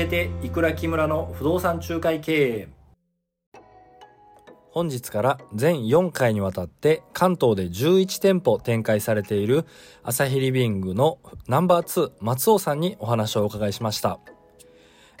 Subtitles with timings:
[0.00, 2.68] えていくら木村の不動産仲介経営。
[4.70, 9.66] 本日から全4回にわたって関東で11店舗展開されている
[10.04, 11.18] 朝日リビングの
[11.48, 14.20] ナンバー2松尾さんにお話をお伺いしました。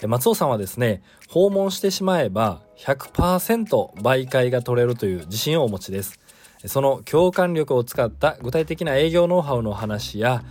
[0.06, 6.18] 松尾さんはですね訪問してしまえば100%媒介が取れるという自信をお持ちです。
[6.66, 10.42] その共感力を使った具体的な営業ノウハウの話や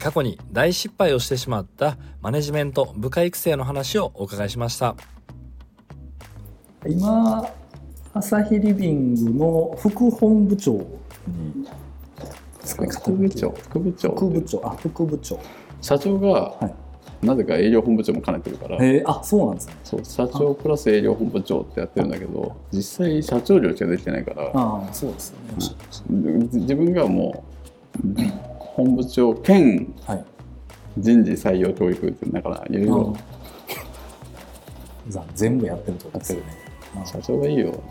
[0.00, 4.94] 過去に大失敗をしてしまったマネジメント部下育成の話をお伺いしました。
[6.86, 7.46] 今
[8.14, 11.66] 朝日リビングの副本部長に
[12.64, 13.50] 副部長。
[13.50, 14.10] 副部長。
[14.10, 14.66] 副部長。
[14.66, 15.40] あ副部長。
[15.80, 16.87] 社長が、はい
[17.22, 18.78] なぜか営業本部長も兼ねてるから。
[18.80, 19.74] えあそうなんですね。
[19.84, 24.50] そう社長プラス営業本部長ってやってるんだけど実際社長業しかできてないから。
[24.54, 25.38] あそうですね、
[26.10, 27.44] うん、自分がも
[28.04, 28.22] う
[28.58, 29.92] 本部長兼
[30.96, 33.16] 人事採用教育ってだからいろいろ。
[35.34, 36.68] 全部やってるってことですよね。
[37.04, 37.82] 社長がいいよ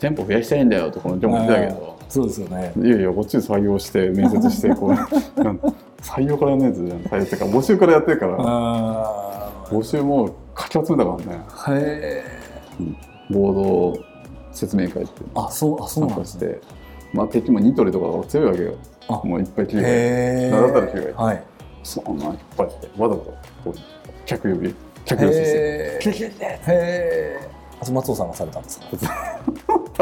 [0.00, 2.72] 店舗 増やしたいんだよとこの人も言ってたけどそうですよね。
[2.76, 4.90] いやいやこっちで採用して面接してこう
[6.02, 6.98] 採用からやんないやつじゃん。
[7.00, 8.36] 採用っていうか募集からやってるから。
[9.70, 11.22] 募集もかき集めたからね。
[11.80, 12.24] へえ、
[13.30, 13.98] ボード
[14.52, 16.56] 説明会ってあそうあそうなんですね。
[17.12, 18.72] まあ敵もニトリとかが強いわけよ。
[19.24, 21.42] もういっぱい企業が名だたる企業がはい。
[21.82, 23.30] そんな引っ張ってわざわざこ
[23.66, 23.72] う
[24.24, 26.24] 客呼び客寄せして。
[26.32, 27.48] へえ
[27.92, 28.86] 松尾さんがされたんですか？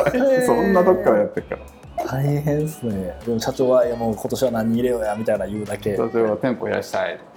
[0.46, 1.60] そんなとこからやってるから
[2.06, 3.16] 大変ですね。
[3.24, 5.96] でも社長はいやもう今年は何入れようやみたいな言うだけ。
[5.96, 7.18] 社長は店舗増やしたい。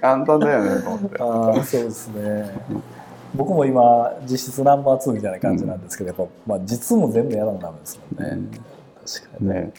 [0.00, 1.22] 簡単だよねと思って。
[1.22, 2.50] ああそうですね。
[3.34, 8.60] 僕も今実質ナンバー2みたいな感じなんですけど、うん、やっぱ、まあ、実も全部やらなダメですもんね、うん、確
[9.30, 9.48] かに。
[9.48, 9.72] ね。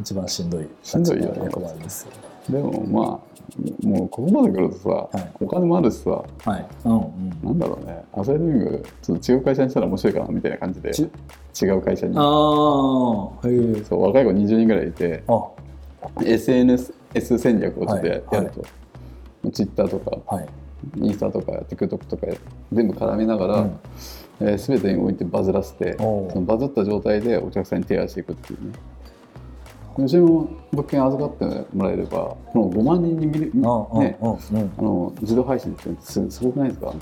[0.00, 0.68] 一番しんどい。
[0.82, 1.50] しんどいよね。
[1.82, 2.12] ですよ。
[2.50, 3.28] でもまあ
[3.82, 6.66] もうここまで来るとさ、はい、お金もあるしさ、はい。
[6.84, 8.04] うんうん、なんだろうね。
[8.12, 10.92] アサイリングちょっと違う会社にしたら面白いかなみたいな感じで
[11.60, 12.14] 違う会社に。
[12.16, 15.22] あそう若い子20人ぐらいいて
[16.24, 20.48] SNS 戦略をちょっとや,、はい、ると、ツイッターとか、はい、
[20.98, 22.26] インスタとか TikTok とか
[22.72, 23.80] 全部絡めながら、うん。
[24.40, 28.78] えー、全てにおいてバズらせてそのバズった状態でお客さんに提案していくっていうね。
[29.96, 33.66] うちの物件預かってもらえればこの5万人に見る、ね、あ
[34.80, 36.94] の自動配信ってすすごくないですか？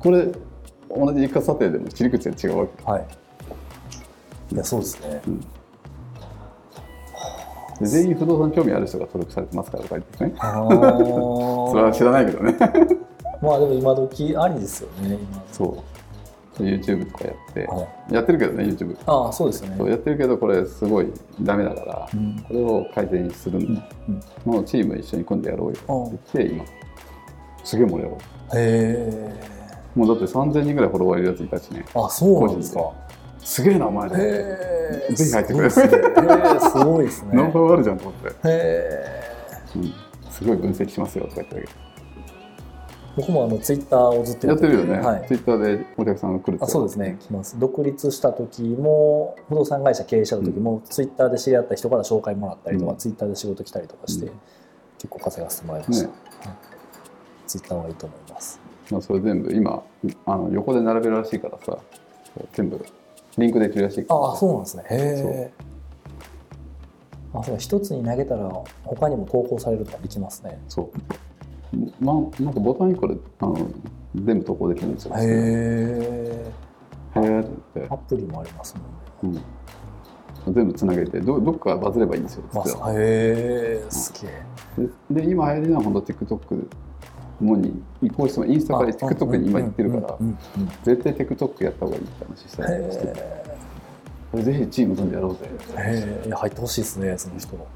[0.00, 0.26] これ
[0.88, 2.82] 同じ一括査定でも切り口が違うわけ。
[2.82, 3.06] はい
[4.52, 5.40] いやそうですね、うん。
[7.86, 10.34] 全員不動産興味ある人が登録されてますからとか言ってね。
[10.40, 12.56] それは知らないけどね。
[13.40, 15.44] まあでも今時ありですよね今。
[15.52, 15.76] そう。
[16.62, 19.74] YouTube とかやって、はい、やってるけどね YouTube ああそうですね。
[19.78, 25.74] そうやってるけどこれすごいダメだから、うん、これを改善するんだ、うん、もうチーム一緒に組んでやろうよ
[26.08, 26.64] って言って今
[27.64, 28.18] すげえ盛り上がる。
[28.18, 28.18] へ
[28.54, 29.34] え
[29.94, 31.84] もうだって3000人ぐらいフォロワーいるやついたしね。
[31.94, 32.92] あそうなんですか
[33.48, 34.16] すげえなお前で。
[35.14, 35.80] ぜひ入ってくれす,、
[36.84, 37.30] ごいですね。
[37.32, 38.28] ノウハウあるじゃんと思って。
[38.28, 39.22] へえ、
[39.76, 39.92] うん、
[40.30, 41.72] すごい分析しますよとか言ってたけど
[43.16, 47.16] 僕もあのツイッターをずっとやってるよね、はい、ツイッターでお客さんが来るあそうですね。
[47.20, 47.58] 来ます。
[47.58, 54.32] 独立した時も不動産会社経営者の時も、うん、ツイッターで知り合った人から紹介もらったりとか、うん、ツイッターで仕事来たりとかして、うん、
[54.98, 56.12] 結構稼がせてもらいました、ね、
[57.46, 58.60] ツイッターはいいと思います。
[58.90, 59.82] まあそれ全部今
[60.26, 61.78] あの横で並べるらしいからさ
[62.52, 62.84] 全部
[63.38, 65.52] リンクできるらしいああそうなんですねへえ
[67.34, 68.50] あそう一つに投げたら
[68.84, 70.90] 他にも投稿されるとかできますねそう
[72.00, 73.70] まあ、なんかボタン1個であの
[74.14, 75.14] 全部投稿できるんですよ。
[75.16, 76.52] へえ。
[77.20, 77.44] へえっ
[77.74, 77.86] て。
[77.90, 78.74] アプリもあります
[79.22, 79.40] もんね。
[80.46, 82.44] うん、全部つなげてどどっかバズればいいんですよ。
[82.52, 84.42] まあ、へえすげえ。
[85.10, 86.68] でで今流行りのは本当 TikTok
[87.40, 90.18] もに移行してもインスタから TikTok に今行ってるから
[90.84, 93.48] 絶対 TikTok やった方がいいって話したりしてて。
[94.42, 95.48] ぜひチーム組んでやろうぜ。
[95.78, 97.66] へえ入ってほしいですねその人。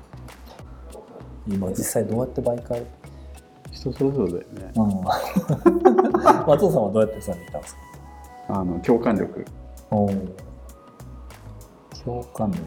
[1.48, 2.86] 今実際どうやって媒介？
[3.70, 5.00] 人それぞれだよね、うん、
[6.46, 7.80] 松尾さんはどうやってされたんですか？
[8.60, 9.44] あの共感力。
[9.90, 10.10] お
[12.04, 12.62] 共感力。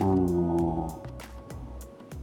[0.00, 1.00] あの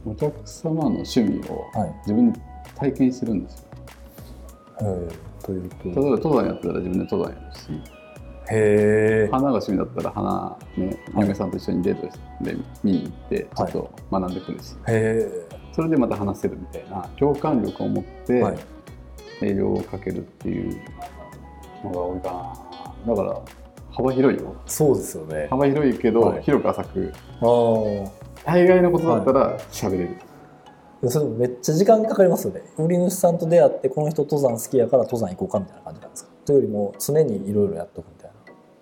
[0.04, 1.64] お客様の趣味を
[2.02, 2.40] 自分で
[2.82, 3.66] 体験してるんです
[4.80, 7.68] よ、はい、というと例えば登山やったら自分で登山やるし。
[8.50, 12.08] へ花が趣味だったら花、ね、嫁さんと一緒にデート
[12.44, 18.44] で見に行ってちょっと学んでくるし、はい、それでまた話せるみたいな共感力を持って
[19.42, 20.76] 営業をかけるっていう
[21.84, 22.56] のが多いか
[23.06, 23.14] な。
[23.14, 23.40] だから
[23.92, 24.56] 幅広いよ。
[24.66, 25.46] そうですよね。
[25.48, 27.12] 幅広いけど、はい、広く浅く。
[28.44, 30.16] 大概のことだったら喋れる、
[31.08, 32.62] それめっちゃ時間かかりますよね。
[32.78, 36.30] 売り主さんと出会ってこの人登山好きやから登山行こうかみたいな感じなんですか？
[36.44, 38.30] というよりも常にいろいろやっとくみたい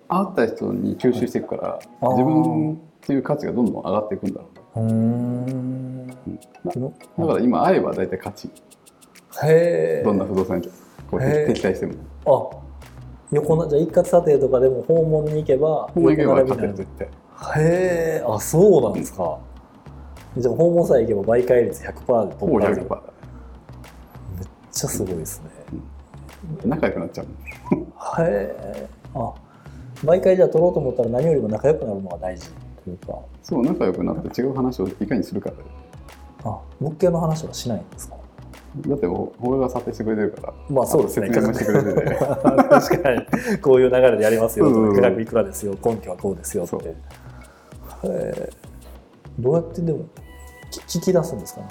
[0.09, 0.25] な。
[0.35, 4.93] 会った人に吸収していくから、自分っていう価値がどんどん上がっていくんだろうね。
[4.93, 6.07] うん。
[6.07, 8.49] だから今会えば大体価値
[9.43, 10.61] へえどんな不動産
[11.09, 11.93] こう敵対しても。
[12.25, 12.57] あ
[13.31, 17.07] 横なじゃあ一括査定とかでも訪問に行けば訪問行けば勝てる絶対。
[17.07, 17.11] へ
[18.21, 19.39] えあそうなんですか、
[20.37, 23.03] じゃあ訪問さえ行けば媒介率100%で突破
[24.37, 25.49] めっちゃすごいですね、
[26.63, 27.25] うん、仲良くなっちゃう。
[27.25, 27.29] へ
[28.19, 29.33] えあ
[30.03, 32.49] 媒介じゃ取ろうと思ったら何よりも仲良くなるのが大事
[32.83, 33.19] というか。
[33.43, 35.51] そう仲良くなって違う話をいかにするか
[36.43, 38.15] あ物件の話はしないんですか？
[38.87, 40.53] だって他が査定してくれてるから。
[40.69, 41.27] まあそうですね。
[41.27, 42.15] 説明もしてくれてて。
[42.15, 43.57] 確かに。
[43.59, 45.75] こういう流れでやりますよ価格いくらですよ。
[45.83, 46.95] 根拠はこうですよって。
[49.37, 50.05] どうやってでも
[50.71, 51.67] 聞き出すんですかね？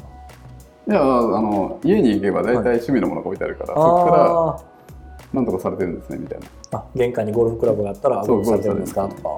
[0.90, 4.16] いやあの家に行けば大体趣味のものが置いてあるから、はい、そこか
[5.32, 6.46] らなんとかされてるんですねみたいな。
[6.72, 9.28] あ玄関にゴルフクラブがあったらゴルフされてるんですかとか。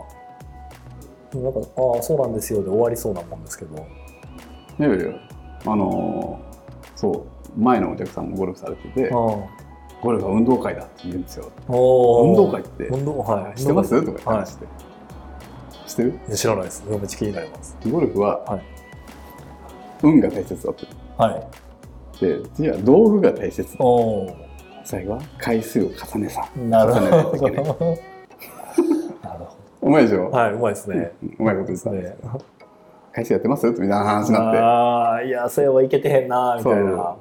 [1.34, 3.76] なんかああそうなんですよで終わりそうなもんですけど。
[3.76, 5.12] いやいや
[5.66, 6.40] あの
[6.96, 7.26] そ
[7.56, 9.46] う前のお客さんもゴルフされててゴ
[10.10, 11.52] ルフは運動会だって言うんですよ。
[11.68, 14.02] 運動会って運動、はい、してます？
[14.02, 14.70] とか話して、は
[15.86, 16.36] い、知ってる？
[16.36, 16.84] 知らないです。
[16.88, 17.76] めっちゃ気になります。
[17.90, 18.62] ゴルフは、はい。
[20.02, 20.86] 運が大切だと。
[21.22, 22.20] はい。
[22.20, 23.76] で、次は道具が大切
[24.84, 26.48] 最後は回数を重ねさ。
[26.56, 27.06] なるほど。
[27.48, 27.98] なるほど。
[29.82, 30.30] うまいでしょ？
[30.30, 31.12] はい、うまいですね。
[31.38, 32.16] うまいことですね。
[33.12, 33.66] 回数やってます？
[33.68, 34.58] みたいな話になって。
[34.58, 37.16] ああ、いや、それはいけてへんな、みたいな。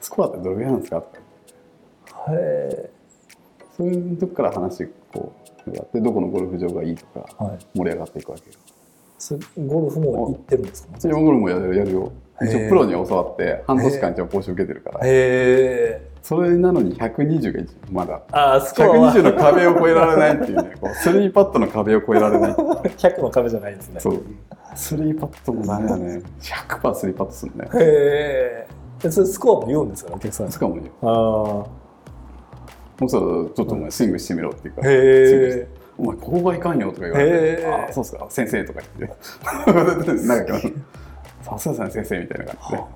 [0.00, 0.98] スコアってどれぐらいなんですか？
[0.98, 1.02] へ
[2.30, 2.90] え。
[3.76, 5.32] そういうとこから話、こ
[5.66, 7.26] う、やって、どこのゴルフ場がいいとか、
[7.74, 8.56] 盛り上がっていくわけよ。
[9.66, 10.98] ゴルフも行ってるんですか？
[11.08, 15.00] ゴルフもやるよ一応プロに教わって半年間一応講習受けてるから。
[15.06, 15.10] へ
[16.00, 18.22] えそれなのに120がまだ。
[18.32, 20.74] あスコア120の壁を越えられないっていうね。
[20.80, 22.52] こうスリーパットの壁を越えられない。
[22.96, 24.00] 100の壁じゃないんですね。
[24.00, 24.22] そう。
[24.74, 27.68] スリーパットもダメだね100%スリーパットするね。
[27.74, 28.66] へ
[29.02, 30.88] えそれスコアも言うんですかお客さんスコアも言う。
[31.02, 31.84] ああ
[33.00, 40.60] もうそうちょっとお前スイングしてみろっていうかへえお前ここがいかんよとか言われて、あそうっすか、先生とか言って、 なんか、
[41.44, 42.86] さすが先生みたいな感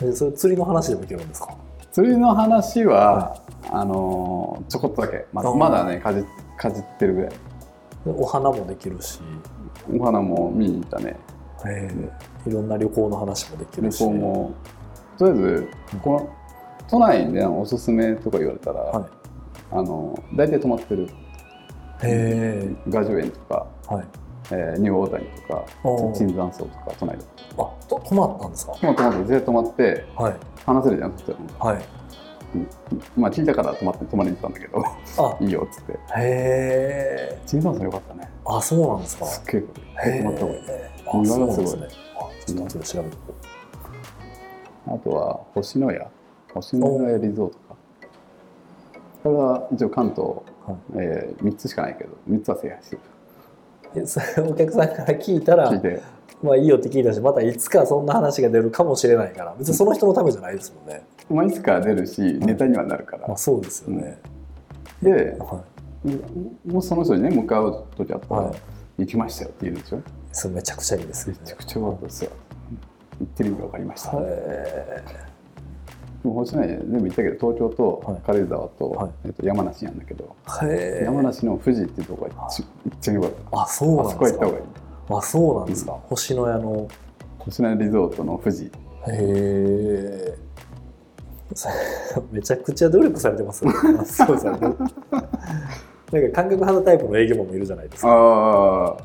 [0.00, 0.12] じで。
[0.12, 1.54] それ釣りの話でもいけるんですか？
[1.92, 6.24] 釣りの話は、あのちょこっとだけ、ままだねかじ
[6.56, 7.30] かじってるぐらい。
[8.06, 9.20] お花もできるし。
[9.92, 11.16] お花も見に行ったね。
[11.66, 11.90] え。
[12.46, 14.02] いろんな旅行の話もできるし。
[14.02, 14.54] 旅行も
[15.18, 15.68] とりあえず
[16.00, 16.36] この
[16.88, 19.04] 都内でおすすめとか言われたら、はい、
[19.72, 21.08] あの大体泊まってる。
[22.02, 24.04] へガジュ園とか、はい
[24.52, 25.64] えー、ニューオータニとか
[26.14, 27.24] 椿山荘とか都内で。
[27.58, 28.72] あと泊まったんですか？
[28.72, 30.34] 泊まって絶対泊まって、はい、
[30.66, 31.84] 話せるじゃんそしたらはい。
[33.16, 35.36] まあ聞いたから泊まって泊まりに行ったんだけどあ。
[35.40, 35.92] いいよっつって。
[35.92, 38.28] へえ椿山荘よかったね。
[38.44, 39.26] あそうなんですか？
[39.26, 39.58] すっげ
[40.04, 40.60] え泊まった方がいい。
[41.06, 41.86] あそうなんですね。
[42.18, 43.16] あちょっと後で調べて
[44.88, 46.08] あとは星のや。
[46.52, 47.76] 星のやリゾートか。
[49.22, 50.30] これは一応関東
[50.96, 53.02] えー、3つしかないけど3つは制覇してる
[54.48, 55.70] お客さんから聞いたら
[56.42, 64.18] まあいいよって聞いたしまたいつかそんな話が出るかもしれないから別にその人のためじゃないですもんね、まあ、いつか出るしネタにはなるから、まあ、そうですよね、
[65.02, 65.62] うん、で、は
[66.04, 68.54] い、もうその人にね向かう時あったら、はい、
[68.98, 70.00] 行きましたよって言うんでしょ
[70.32, 72.30] それめちゃくちゃいいです、ね、めちゃくちゃ良かったですよ。
[73.20, 74.26] 行ってる意味が分かりました、ね、
[76.22, 79.10] もう星内全部行ったけど東京と軽井沢と,、はい。
[79.26, 80.36] えっと山梨なんだけど
[81.02, 82.48] 山梨の富士っていうところが
[82.98, 84.24] 一番良かったあそうなんですか。
[84.24, 84.64] あそこ行った方がいい。
[85.12, 86.88] あそうなんですか、うん、星の屋の。
[87.38, 88.64] 星の屋リゾートの富士。
[88.64, 88.70] へ
[89.08, 90.38] え。
[92.30, 93.72] めちゃくちゃ努力されてますね。
[94.04, 94.50] そうですね。
[94.50, 94.78] なんか
[96.32, 98.10] 感覚派タイプの営業マンもいるじゃないですか。
[98.10, 98.96] ああ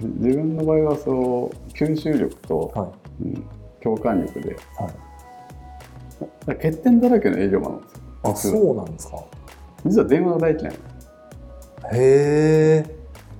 [0.00, 3.24] 自分の場合はそう吸収力と、はい。
[3.24, 3.44] うん、
[3.80, 5.13] 共感力で、はい
[6.46, 7.80] 欠点だらけの営業マン
[8.22, 8.54] なんですよ。
[8.54, 9.24] あそうなんですか。
[9.84, 10.74] 実は電話が大嫌い
[11.92, 12.84] へ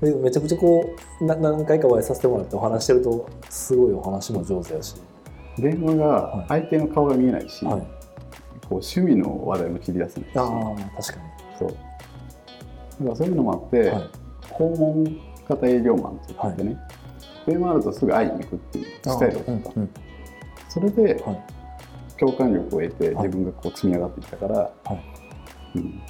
[0.02, 4.96] えめちゃくちゃこうな何回かお会いさせてもらってお話してるとすごいお話も上手やし。
[5.56, 10.32] 電話が相手の顔が見えないし、はい、こう趣味の話題も切り出せないし。
[10.36, 10.42] あ
[10.96, 11.58] 確かに。
[11.58, 11.68] そう。
[11.68, 11.78] だか
[13.10, 14.10] らそういうのもあって、はい、
[14.50, 16.80] 訪問型営業マンって言ってね、はい、
[17.46, 19.90] 電話あるとすぐ会いに行くっていうスタイルだった、うんうん、
[20.68, 21.44] それで、はい
[22.18, 25.04] 共感力を得て自分がこう積み上がってきたから、はい。
[25.76, 26.04] うん、だ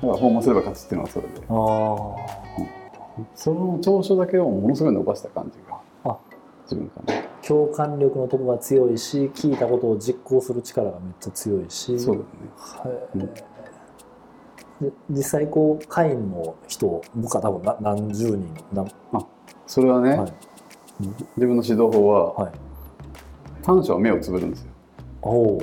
[0.00, 1.32] から訪問すれば勝つっていうのはそれで。
[1.48, 6.18] あ、うん、その長所だけをものすごい伸ばした感じがあ。
[6.64, 7.14] 自分かな
[7.46, 11.98] 共感力のとこが強いし聞いたことを実行する力がめっちゃ強いし。
[11.98, 13.58] そうだね、はい
[14.80, 19.26] で実際こう会員の人僕は多分な何十人何あ
[19.66, 20.32] それはね、はい。
[21.00, 22.52] 自分の指導法は、はい。
[23.62, 24.70] 短所は目をつぶるんですよ
[25.22, 25.62] おお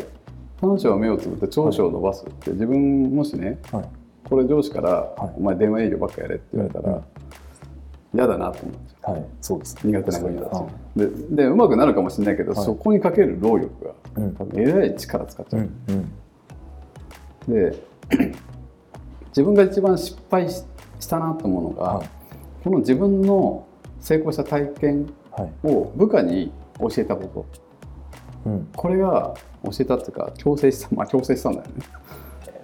[0.61, 3.89] 短所は目をつぶって長所を伸ばすって、自分もしねはい。
[4.27, 5.33] これ上司から、はい。
[5.37, 7.03] お前電話営業ばっかやれ」って言われたら、うん
[8.15, 8.97] 嫌だなと思うんですよ。
[9.11, 9.25] はい。
[9.41, 9.77] そうです。
[9.83, 11.07] 苦手な分野だしはで
[11.43, 12.65] でうまくなるかもしれないけど、はい。
[12.65, 14.35] そこにかける労力がうん。
[14.35, 16.13] 多分えらい力使っちゃう、うん。
[17.49, 17.71] うん。
[17.71, 17.77] で
[19.35, 20.63] 自分が一番失敗し
[20.97, 22.09] したなと思うのが、はい。
[22.63, 23.65] この自分の
[23.99, 25.67] 成功した体験はい。
[25.67, 27.45] を部下に教えたこと
[28.45, 28.69] うん。
[28.75, 29.33] これが
[29.63, 31.73] 教えたっていうか強制したまあ強制したんだよね。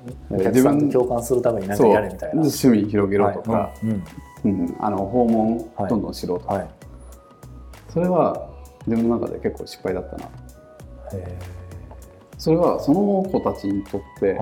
[0.31, 2.41] お客さんと共感するために何かやれみたいな。
[2.41, 3.87] 趣味広げろとか、はい。
[3.87, 4.03] うん。
[4.45, 4.75] うん。
[4.79, 5.89] あの訪問はい。
[5.89, 6.69] どんどんしろとか、はい。
[7.89, 8.49] それは
[8.87, 10.25] 自分の中で結構失敗だったな。
[11.13, 11.37] へ
[12.37, 14.39] それはその子たちにとって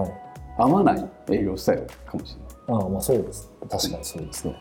[0.58, 2.81] 合わない営業スタイルかもしれない。
[2.81, 4.55] ああまあそうです確かにそうですね。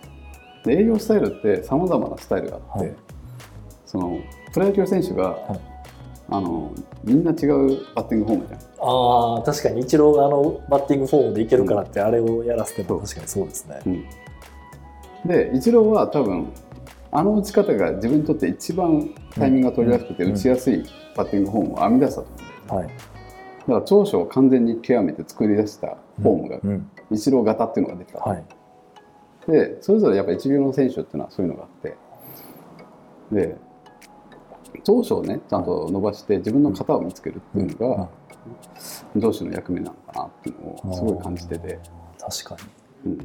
[0.65, 2.97] で営業スタイルってさまざまなスタイルがあって、はい。
[3.87, 4.19] その
[4.53, 5.78] プロ野球選手が、はい
[6.31, 6.73] あの
[7.05, 8.61] みんな違うバッティングフォームじゃん。
[8.81, 9.81] ああ確かに。
[9.81, 13.81] イチローがあのバッティングフォームでいけるからってあれをやらせても確かにそうですね。
[15.25, 16.53] でイチローは多分
[17.11, 20.33] あの打ち方が自分にとって一番タイミングが取りやすくてうん。
[20.33, 20.85] 打ちやすい
[21.17, 22.77] バッティングフォームを編み出したと思うんだよね。
[22.77, 22.87] はい。
[22.89, 22.93] だ
[23.65, 26.91] から長所を完全に極めて作り出したフォームが、うん。
[27.11, 28.45] イチロー型っていうのができた、はい。
[29.47, 31.97] でそれぞれやっぱ一流の選手っていうのはそういうのがあって。
[33.33, 33.57] で
[34.85, 38.09] 長所をねちゃんと伸ばして自分の型を見つけるっていうのが、
[39.17, 41.79] 上司の役目なのかなっていうのをすごい感じてて、
[42.19, 42.57] 確か
[43.05, 43.19] うん、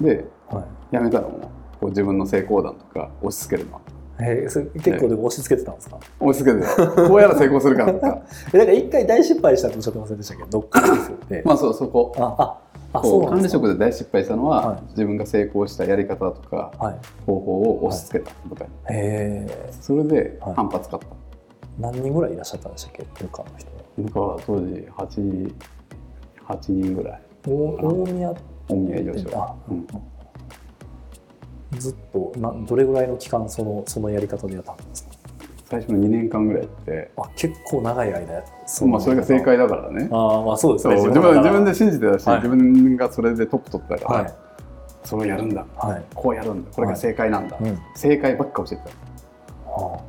[0.00, 3.78] でにはやめたのもこう自分の成功談とか押し付けるの。
[3.78, 3.80] い
[4.20, 5.98] えーそれ結構でも押し付けてたんですか？
[6.20, 8.22] 押し付けてこうやら成功するからとか。
[8.52, 10.44] え なんか一回大失敗したっておっしゃってませんでしたっけ？
[10.44, 10.80] どどっか
[11.28, 11.42] で。
[11.46, 12.12] まあそうそこ。
[12.16, 12.58] あああ
[13.00, 14.82] こそう管理職で大失敗したのは、はい。
[14.90, 16.98] 自分が成功したやり方とかはい。
[17.26, 19.72] 方法を押し付けたとか、へえ。
[19.80, 20.54] それではい。
[20.54, 21.08] 反発買った、
[21.78, 23.04] 何人ぐらいいらっしゃったんでしたっけ？
[23.24, 23.70] 部下の人。
[23.98, 24.64] 僕は当時
[24.96, 25.54] 8,
[26.46, 28.34] 8人ぐらい大大宮
[28.68, 29.86] 大宮女子あは、うん。
[31.78, 35.13] ずっとなどれぐらいの期間そのそのやり方でやったんですか？
[35.74, 37.10] 最初の2年間ぐらいやって。
[37.16, 40.08] あ結構長い間そうまあそれが正解だからね。
[40.12, 40.94] ああまあそうですね。
[40.96, 42.36] 自分自分で信じてたし、はい。
[42.36, 44.34] 自分がそれでトップ取ってたから、はい。
[45.04, 45.66] それをやるんだ。
[45.76, 46.04] はい。
[46.14, 46.70] こうやるんだ。
[46.72, 48.90] これが正解なんだ、うん正解ばっか教えてた。
[49.70, 50.00] は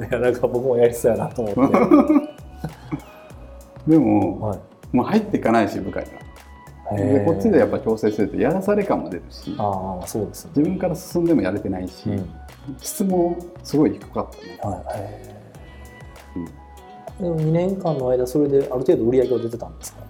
[0.00, 1.76] あ いやなんか僕もやりそうやなと思って。
[3.92, 4.58] でも、はい。
[4.92, 6.25] もう入っていかないし部下には
[6.94, 10.50] でこっちでやっぱ強制するとやらされ感も出るしああそうですね。
[10.56, 12.28] 自分から進んでもやれてないし、うん。
[12.80, 14.58] 質もすごい低かったね。
[14.62, 15.36] はいへえ
[17.22, 20.00] でも2年間の間それである程度売り上げは出てたんですか？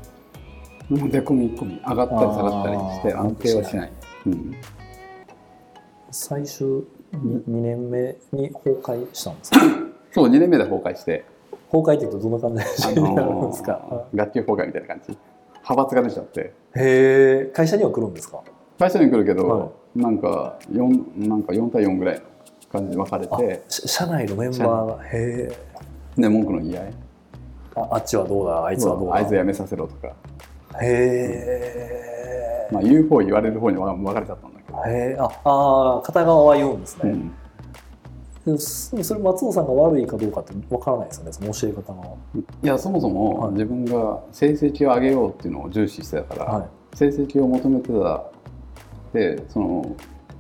[0.91, 3.93] もう出込み込み上がったり下がったりして安定はしない、
[4.27, 4.55] うん、
[6.11, 6.67] 最終
[7.13, 9.61] 2, 年目に崩壊したんですか？
[10.13, 11.25] そう2年目で崩壊して、
[11.71, 15.19] 崩壊っていうとどんな感じあに なるんのですか、ー学級崩壊みたいな感じ
[15.69, 16.41] 派閥が出ちゃって。
[16.41, 18.41] へえ会社には来るんですか？
[18.79, 22.23] 会社に来るけど、はなんか 4, なんか4対4ぐらいの
[22.71, 25.05] 感じで分かれあてし社内のメンバーが？
[25.05, 26.95] へえで文句の言い合い。
[27.77, 28.65] ああっちはどうだ？
[28.67, 29.15] あいつはどうだ？
[29.15, 30.15] あいつやめさせろとか、
[30.81, 35.25] へえ、まあ、言う方言われる方に分かれちゃったんだけど、へえあ
[35.99, 37.35] あ片側は言うんですね、うん
[38.47, 42.05] そそれ松尾さんが悪いかどうかってわからないですよねその教え方が
[42.63, 43.53] いやそもそもはい。
[43.55, 46.69] 自分が成績を上げようっていうのを重視してたから、はい。
[46.97, 48.25] 成績を求めてた
[49.13, 49.97] でその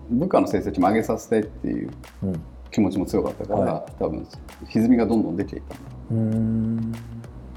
[0.08, 1.90] 部下の成績も上げさせたいっていう
[2.22, 2.40] うん。
[2.70, 4.26] 気持ちも強かったから、は多分
[4.68, 5.76] 歪みがどんどんできていった。
[6.10, 6.92] うーん。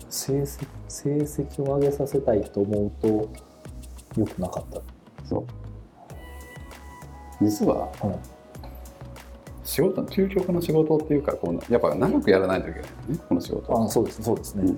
[0.09, 3.07] 成績成績を上げさせたいと思うと
[4.19, 4.81] よくなかった。
[5.27, 5.45] そう。
[7.45, 8.38] 実ははい
[9.69, 13.19] 仕事究極の仕事っていうかこうやっぱ長くやらないといけないよね。
[13.29, 13.71] この仕事。
[13.71, 14.75] はあそうですそうですね、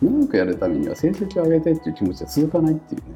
[0.00, 0.20] うん。
[0.20, 3.06] 長くやるためには成績を上げたいっていう気持ちは続かないっていうね。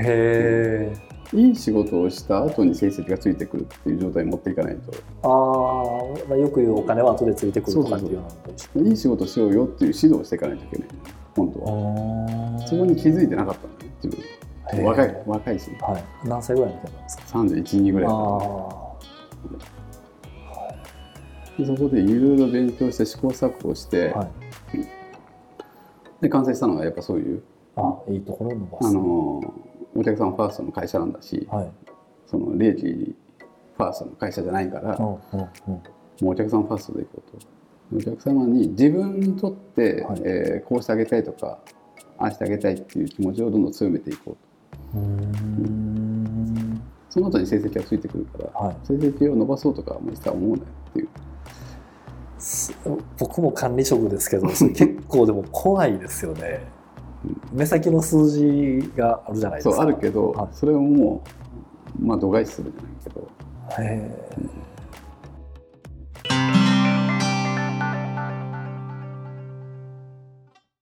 [0.00, 0.92] へ
[1.32, 4.92] えいい仕事をした後に成績がついてくるっていう状態に持っていかないと。
[5.22, 8.22] あー、まあよく言うお金は後でついてくるとかっていうよ
[8.74, 10.88] うないい仕事しようよっていう指導をしていかないといけない
[11.36, 12.58] 本当は。
[12.60, 14.84] あそこに気づいてなかったんだね自分。
[14.84, 15.70] 若い若いし。
[15.80, 16.28] はい。
[16.28, 18.83] 何歳ぐらいの時なんですか？312ぐらいだあ
[21.58, 24.28] でそこでいろいろ勉強して試行錯誤して、あはい。
[26.20, 27.42] で完成したのがやっぱそういう
[27.76, 29.00] あいいところを伸ばすあの
[29.94, 31.70] お客さんファーストの会社なんだしはい。
[32.26, 33.14] その利益
[33.76, 35.20] ファーストの会社じゃないから、も
[36.22, 37.54] うお客さんファーストでいこうと。
[37.96, 41.58] お客様に自分にとって、はい、えー、こうしてあげたいとか
[42.18, 44.36] ああしてあげたいっていう気持ちをどんどん強めていこ
[44.92, 44.98] うと。
[44.98, 45.83] うん
[47.14, 51.08] その後に成績がついてくるから、はい、成績を伸ばそうとか実は思うなよっていう。
[53.20, 56.66] 僕も管理職ですけど結構でも怖いですよね。
[57.52, 59.76] 目先の数字があるじゃないですか。
[59.76, 61.22] そうあるけど、はい、それをも
[62.02, 63.28] うまあ度外視するじゃないけど